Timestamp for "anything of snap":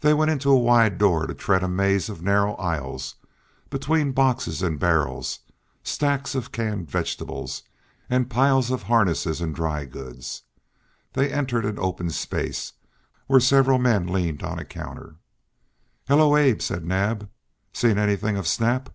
17.96-18.90